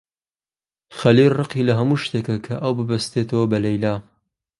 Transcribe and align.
خەلیل 0.97 1.29
ڕقی 1.39 1.67
لە 1.67 1.73
هەموو 1.79 2.01
شتێکە 2.03 2.35
کە 2.45 2.55
ئەو 2.63 2.71
ببەستێتەوە 2.79 3.45
بە 3.51 3.57
لەیلا. 3.65 3.95